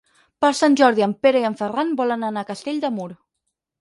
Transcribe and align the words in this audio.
Per 0.43 0.49
Sant 0.59 0.77
Jordi 0.81 1.05
en 1.07 1.13
Pere 1.25 1.43
i 1.43 1.47
en 1.49 1.57
Ferran 1.61 1.93
volen 2.01 2.27
anar 2.31 2.45
a 2.47 2.51
Castell 2.51 2.81
de 2.87 2.93
Mur. 2.97 3.11